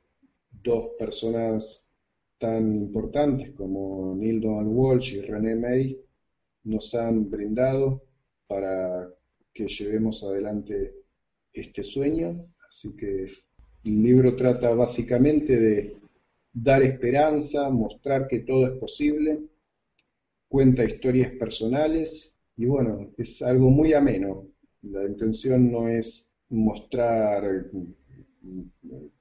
[0.51, 1.87] dos personas
[2.37, 5.99] tan importantes como Neil Donald Walsh y René May
[6.63, 8.03] nos han brindado
[8.47, 9.09] para
[9.53, 10.93] que llevemos adelante
[11.53, 12.45] este sueño.
[12.67, 13.25] Así que
[13.83, 15.97] el libro trata básicamente de
[16.53, 19.39] dar esperanza, mostrar que todo es posible,
[20.47, 24.48] cuenta historias personales y bueno, es algo muy ameno.
[24.81, 27.69] La intención no es mostrar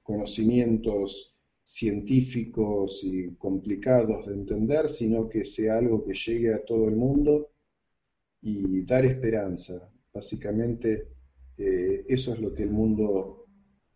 [0.01, 6.95] conocimientos científicos y complicados de entender, sino que sea algo que llegue a todo el
[6.95, 7.51] mundo
[8.41, 9.91] y dar esperanza.
[10.13, 11.09] Básicamente
[11.57, 13.45] eh, eso es lo que el mundo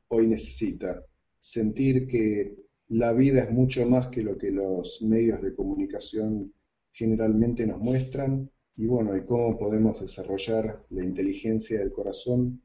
[0.09, 1.03] hoy necesita,
[1.39, 2.55] sentir que
[2.89, 6.53] la vida es mucho más que lo que los medios de comunicación
[6.91, 12.61] generalmente nos muestran y bueno, y cómo podemos desarrollar la inteligencia del corazón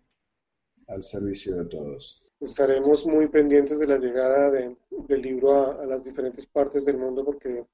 [0.87, 6.47] al servicio de todos estaremos muy pendientes de la llegada del libro a, las diferentes
[6.47, 7.65] partes del mundo porque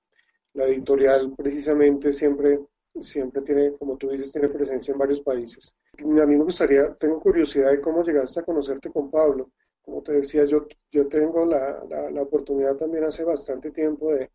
[0.54, 2.60] la editorial precisamente siempre,
[3.00, 5.76] siempre tiene, como tú dices, tiene presencia en varios países.
[5.98, 9.50] A mí me gustaría, tengo curiosidad de cómo llegaste a conocerte con Pablo.
[9.82, 14.30] Como te decía, yo, yo tengo la, la, oportunidad también hace bastante tiempo de,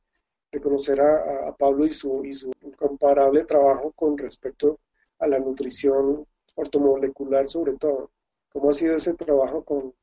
[0.52, 4.80] de conocer a, a, Pablo y su, y su incomparable trabajo con respecto
[5.20, 6.26] a la nutrición
[6.56, 8.12] ortomolecular sobre todo.
[8.52, 9.94] ¿Cómo ha sido ese trabajo con,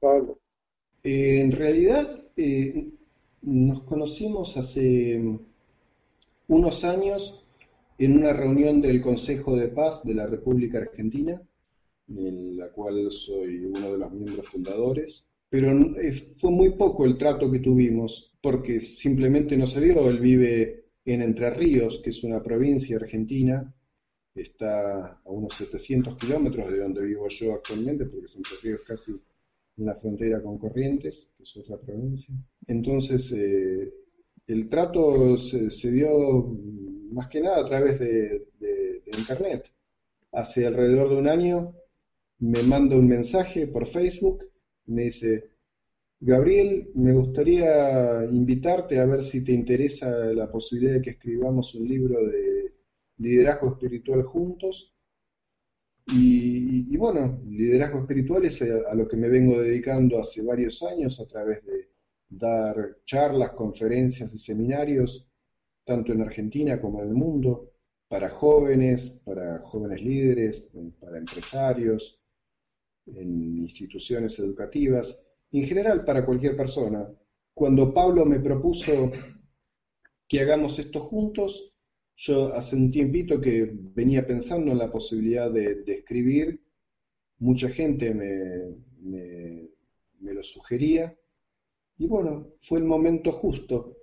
[0.00, 0.40] Pablo?
[1.04, 2.90] Eh, en realidad eh,
[3.42, 5.22] nos conocimos hace
[6.48, 7.44] unos años
[7.98, 11.40] en una reunión del Consejo de Paz de la República Argentina,
[12.08, 15.70] en la cual soy uno de los miembros fundadores, pero
[16.00, 20.84] eh, fue muy poco el trato que tuvimos, porque simplemente no se dio, él vive
[21.04, 23.74] en Entre Ríos, que es una provincia argentina,
[24.36, 29.84] está a unos 700 kilómetros de donde vivo yo actualmente, porque Entre Ríos casi en
[29.84, 32.32] la frontera con Corrientes, que es otra provincia.
[32.68, 33.92] Entonces, eh,
[34.46, 36.56] el trato se, dio
[37.10, 38.46] más que nada a través de,
[39.18, 39.72] Internet.
[40.30, 41.74] Hace alrededor de un año
[42.38, 44.44] me manda un mensaje por Facebook,
[44.84, 45.55] me dice,
[46.20, 51.86] Gabriel, me gustaría invitarte a ver si te interesa la posibilidad de que escribamos un
[51.86, 52.74] libro de
[53.18, 54.94] liderazgo espiritual juntos.
[56.08, 61.26] Y, bueno, liderazgo espiritual es a, lo que me vengo dedicando hace varios años a
[61.26, 61.90] través de
[62.28, 65.28] dar charlas, conferencias y seminarios,
[65.84, 67.72] tanto en Argentina como en el mundo,
[68.08, 70.68] para jóvenes, para jóvenes líderes,
[71.00, 72.20] para empresarios,
[73.06, 75.25] en instituciones educativas,
[75.60, 77.08] en general para cualquier persona.
[77.54, 79.10] Cuando Pablo me propuso
[80.28, 81.72] que hagamos esto juntos,
[82.16, 86.60] yo hace un tiempito que venía pensando en la posibilidad de, escribir,
[87.38, 89.68] mucha gente me,
[90.20, 91.16] lo sugería,
[91.98, 93.96] y bueno, fue el momento justo.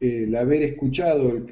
[0.00, 1.46] El haber escuchado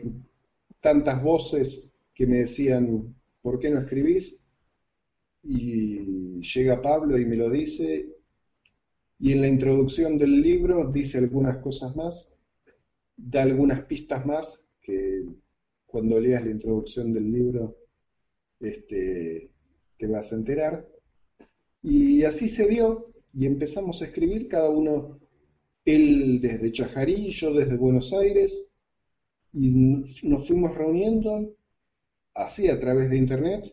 [0.80, 4.38] tantas voces que me decían, ¿por qué no escribís?
[5.44, 8.11] Y llega Pablo y me lo dice,
[9.22, 12.28] y en la introducción del libro dice algunas cosas más,
[13.16, 15.24] da algunas pistas más que
[15.86, 17.76] cuando leas la introducción del libro
[18.58, 19.48] este,
[19.96, 20.88] te vas a enterar.
[21.84, 25.20] Y así se dio y empezamos a escribir cada uno,
[25.84, 28.72] él desde Chajarí, yo desde Buenos Aires,
[29.52, 29.70] y
[30.24, 31.54] nos fuimos reuniendo
[32.34, 33.72] así a través de internet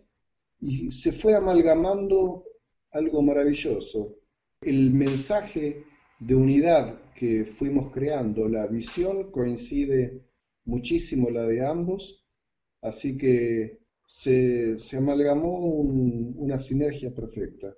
[0.62, 2.43] y se fue amalgamando
[2.91, 4.18] algo maravilloso.
[4.62, 5.86] El mensaje
[6.20, 10.22] de unidad que fuimos creando, la visión coincide
[10.66, 12.26] muchísimo la de ambos,
[12.82, 17.74] así que se, amalgamó una sinergia perfecta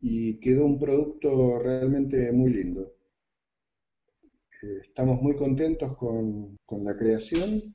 [0.00, 2.94] y quedó un producto realmente muy lindo.
[4.62, 7.74] Eh, estamos muy contentos con, la creación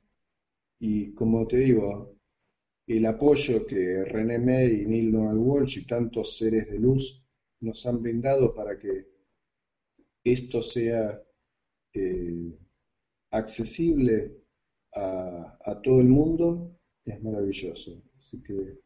[0.80, 2.16] y como te digo,
[2.88, 7.22] el apoyo que René May y Neil Donald Walsh y tantos seres de luz
[7.60, 9.06] nos han brindado para que
[10.24, 11.22] esto sea
[11.94, 12.58] eh,
[13.30, 14.36] accesible
[14.94, 18.02] a, todo el mundo es maravilloso.
[18.16, 18.78] Así que,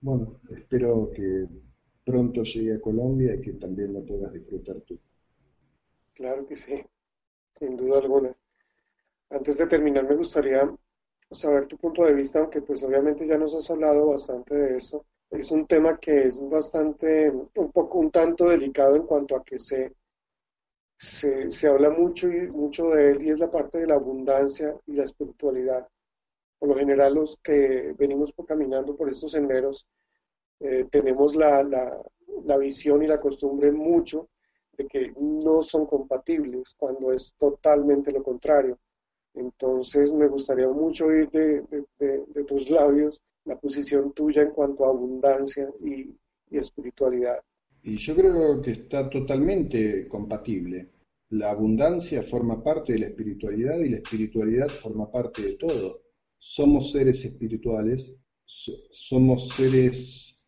[0.00, 1.46] bueno, espero que
[2.04, 4.98] pronto llegue a Colombia y que también lo puedas disfrutar tú.
[6.14, 6.84] Claro que sí,
[7.52, 8.36] sin duda alguna.
[9.30, 10.60] Antes de terminar, me gustaría
[11.30, 15.06] saber tu punto de vista, aunque pues obviamente ya nos has hablado bastante de eso.
[15.30, 19.58] Es un tema que es bastante, un poco, un tanto delicado en cuanto a que
[19.58, 19.92] se,
[20.96, 24.74] se, se habla mucho y mucho de él y es la parte de la abundancia
[24.86, 25.86] y la espiritualidad.
[26.58, 29.86] Por lo general los que venimos caminando por estos senderos
[30.60, 32.02] eh, tenemos la, la,
[32.44, 34.28] la visión y la costumbre mucho
[34.76, 38.78] de que no son compatibles cuando es totalmente lo contrario.
[39.34, 41.62] Entonces me gustaría mucho oír de,
[41.98, 46.16] de, tus labios la posición tuya en cuanto a abundancia y,
[46.50, 47.38] espiritualidad.
[47.82, 50.90] Y yo creo que está totalmente compatible.
[51.30, 56.02] La abundancia forma parte de la espiritualidad y la espiritualidad forma parte de todo.
[56.38, 60.44] Somos seres espirituales, somos seres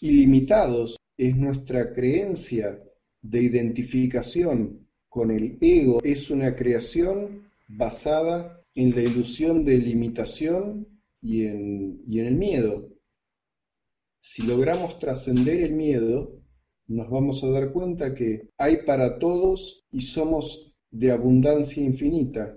[0.00, 0.96] ilimitados.
[1.18, 2.80] Es nuestra creencia
[3.20, 10.95] de identificación con el ego, es una creación basada en la ilusión de limitación
[11.26, 12.88] y en, y en el miedo.
[14.20, 16.40] Si logramos trascender el miedo,
[16.86, 22.56] nos vamos a dar cuenta que hay para todos y somos de abundancia infinita.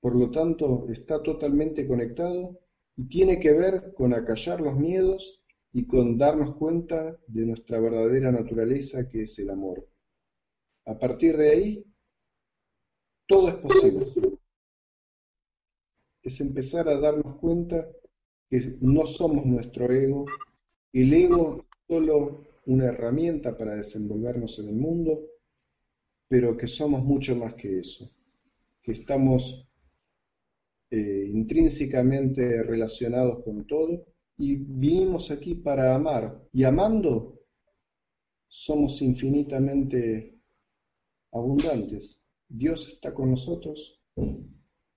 [0.00, 2.60] Por lo tanto, está totalmente conectado
[2.96, 5.42] y tiene que ver con acallar los miedos
[5.72, 9.88] y con darnos cuenta de nuestra verdadera naturaleza que es el amor.
[10.84, 11.84] A partir de ahí,
[13.26, 14.35] todo es posible.
[16.26, 17.88] Es empezar a darnos cuenta
[18.50, 20.26] que no somos nuestro ego,
[20.92, 25.20] el ego es solo una herramienta para desenvolvernos en el mundo,
[26.26, 28.10] pero que somos mucho más que eso,
[28.82, 29.68] que estamos
[30.90, 34.04] eh, intrínsecamente relacionados con todo
[34.36, 36.42] y vinimos aquí para amar.
[36.52, 37.38] Y amando
[38.48, 40.40] somos infinitamente
[41.30, 42.20] abundantes.
[42.48, 44.02] Dios está con nosotros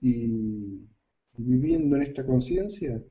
[0.01, 0.89] y
[1.39, 3.01] viviendo en esta conciencia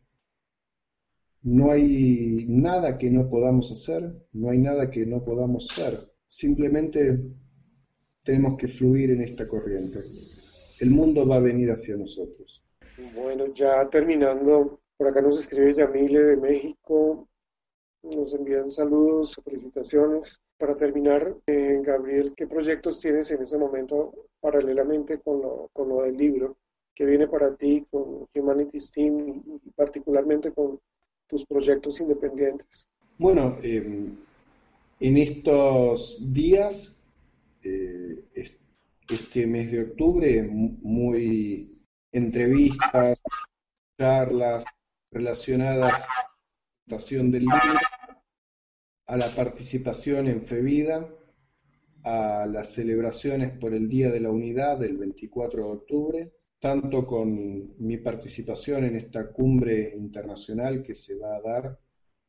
[1.43, 6.13] no hay nada que no podamos hacer, no hay nada que no podamos ser.
[6.27, 7.21] Simplemente
[8.25, 10.01] tenemos que fluir en esta corriente.
[10.81, 12.63] El mundo va a venir hacia nosotros.
[13.15, 17.29] Bueno, ya terminando, por acá nos escribe Yamile de México,
[18.03, 20.41] nos envían saludos, felicitaciones.
[20.59, 26.03] Para terminar, eh, Gabriel, ¿qué proyectos tienes en ese momento paralelamente con lo, con lo
[26.03, 26.57] del libro?
[26.99, 30.81] ¿Qué viene para ti con Humanities Team y particularmente con
[31.29, 32.89] tus proyectos independientes?
[33.19, 34.17] Bueno, em,
[34.99, 37.01] en estos días,
[37.63, 43.17] eh, este mes de octubre, muy entrevistas,
[43.97, 44.65] charlas,
[45.13, 47.79] relacionadas a la presentación del libro,
[49.07, 51.09] a la participación en FEVIDA,
[52.03, 57.75] a las celebraciones por el Día de la Unidad del 24 de octubre, tanto con
[57.79, 61.79] mi participación en esta cumbre internacional que se va a dar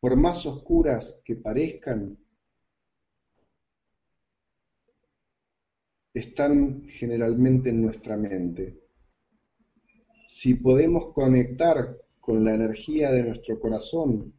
[0.00, 2.18] por más oscuras que parezcan,
[6.14, 8.80] están generalmente en nuestra mente.
[10.26, 14.34] Si podemos conectar con la energía de nuestro corazón,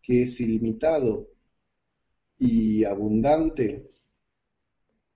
[0.00, 1.28] que es ilimitado
[2.38, 3.90] y abundante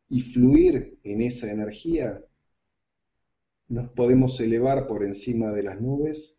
[0.08, 2.22] y fluir en esa energía,
[3.68, 6.37] nos podemos elevar por encima de las nubes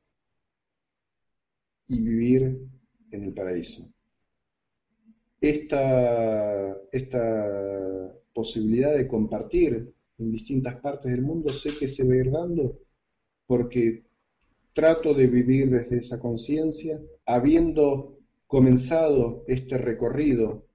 [1.89, 2.69] y vivir
[3.11, 3.91] en el paraíso.
[5.41, 12.17] Esta, esta posibilidad de compartir en distintas partes del mundo sé que se va a
[12.17, 12.79] ir dando
[13.47, 14.03] porque
[14.73, 20.67] trato de vivir desde esa conciencia, habiendo comenzado este recorrido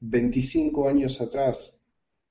[0.00, 1.78] 25 años atrás,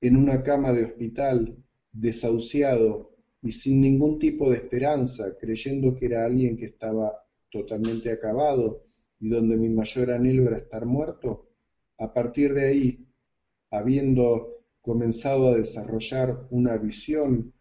[0.00, 1.56] en una cama de hospital,
[1.92, 3.12] desahuciado
[3.42, 8.84] y sin ningún tipo de esperanza, creyendo que era alguien que estaba totalmente acabado
[9.20, 11.48] y donde mi mayor anhelo era estar muerto,
[11.98, 13.06] a partir de ahí,
[13.70, 17.52] habiendo comenzado a desarrollar una visión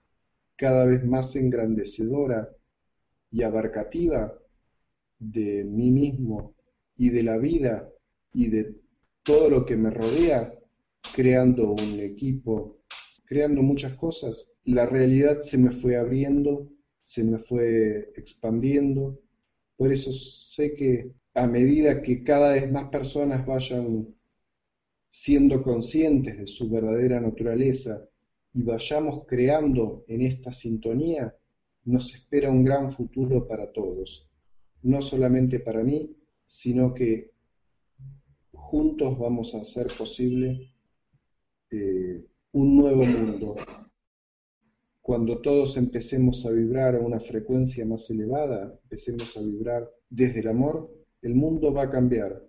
[0.55, 2.49] cada vez más engrandecedora
[3.31, 4.37] y abarcativa
[5.19, 6.55] de mí mismo
[6.95, 7.89] y de la vida
[8.31, 8.75] y de
[9.23, 10.53] todo lo que me rodea,
[11.13, 12.79] creando un equipo,
[13.25, 14.51] creando muchas cosas.
[14.65, 16.69] La realidad se me fue abriendo,
[17.03, 19.19] se me fue expandiendo.
[19.77, 24.07] Por eso sé que a medida que cada vez más personas vayan
[25.11, 28.07] siendo conscientes de su verdadera naturaleza
[28.53, 31.35] y vayamos creando en esta sintonía,
[31.83, 34.29] nos espera un gran futuro para todos,
[34.81, 36.15] no solamente para mí,
[36.45, 37.31] sino que
[38.53, 40.71] juntos vamos a hacer posible
[41.71, 43.55] eh, un nuevo mundo.
[45.05, 50.47] Cuando todos empecemos a vibrar a una frecuencia más elevada, empecemos a vibrar desde el
[50.47, 50.91] amor,
[51.21, 52.43] el mundo va a cambiar,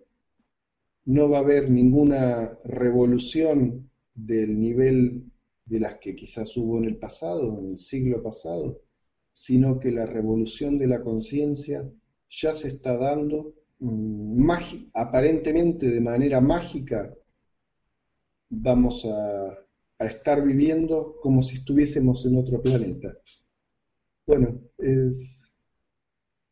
[1.05, 5.31] no va a haber ninguna revolución del nivel
[5.67, 8.81] de las que quizás hubo en el pasado, en el siglo pasado,
[9.35, 11.87] sino que la revolución de la conciencia
[12.31, 14.51] ya se está dando mm,
[14.95, 17.15] aparentemente de manera mágica.
[18.49, 19.66] Vamos a,
[20.05, 23.17] estar viviendo como si estuviésemos en otro planeta.
[24.27, 25.55] Bueno, es,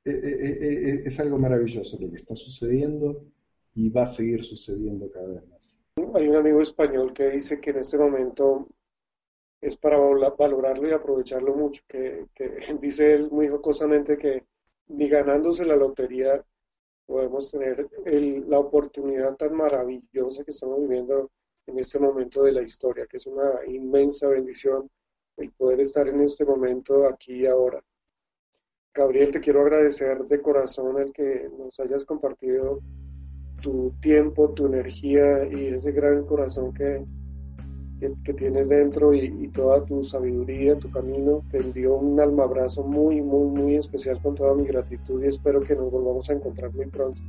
[0.04, 3.26] e, e, e, es algo maravilloso lo que está sucediendo
[3.74, 5.78] y va a seguir sucediendo cada vez más.
[6.14, 8.68] Hay un amigo español que dice que en este momento
[9.60, 12.26] es para valorarlo y aprovecharlo mucho, que,
[12.80, 14.44] dice él muy jocosamente que
[14.88, 16.44] ni ganándose la lotería
[17.06, 17.88] podemos tener
[18.46, 21.30] la oportunidad tan maravillosa que estamos viviendo
[21.66, 24.90] en este momento de la historia, que es una inmensa bendición
[25.36, 27.82] el poder estar en este momento aquí y ahora.
[28.94, 32.80] Gabriel, te quiero agradecer de corazón el que nos hayas compartido
[33.60, 37.04] tu tiempo, tu energía y ese gran corazón que,
[38.24, 41.42] que, tienes dentro y, toda tu sabiduría, tu camino.
[41.50, 45.58] Te envío un alma abrazo muy, muy, muy especial con toda mi gratitud y espero
[45.58, 47.20] que nos volvamos a encontrar muy pronto.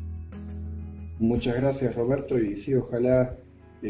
[1.17, 3.35] Muchas gracias Roberto y sí, ojalá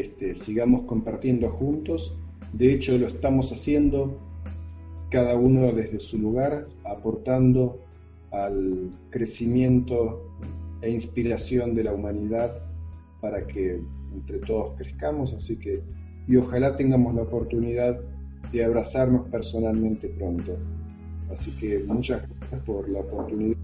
[0.02, 2.16] este, sigamos compartiendo juntos.
[2.54, 4.20] De hecho, lo estamos haciendo
[5.10, 7.80] cada uno desde su lugar, aportando
[8.32, 10.22] al crecimiento
[10.82, 12.62] e inspiración de la humanidad
[13.22, 13.80] para que
[14.14, 15.82] entre todos crezcamos, así que
[16.28, 18.00] y ojalá tengamos la oportunidad
[18.52, 20.58] de abrazarnos personalmente pronto.
[21.32, 23.58] Así que muchas gracias por la oportunidad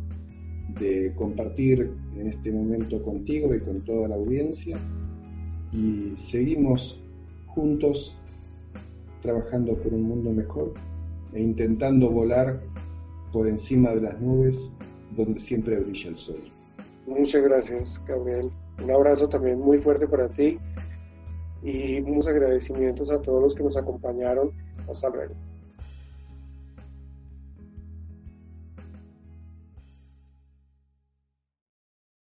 [0.80, 4.78] de compartir en este momento contigo y con toda la audiencia
[5.72, 7.00] y seguimos
[7.48, 8.16] juntos
[9.22, 10.74] trabajando por un mundo mejor
[11.34, 12.62] e intentando volar
[13.32, 14.72] por encima de las nubes
[15.16, 16.38] donde siempre brilla el sol.
[17.08, 18.50] Muchas gracias, Gabriel.
[18.84, 20.58] Un abrazo también muy fuerte para ti
[21.64, 24.52] y muchos agradecimientos a todos los que nos acompañaron.
[24.90, 25.34] Hasta luego.